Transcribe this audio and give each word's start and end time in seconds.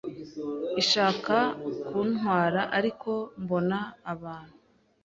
ishaka 0.81 1.35
kuntwara 1.87 2.61
ariko 2.77 3.11
mbona 3.41 3.77
abantu 4.13 4.55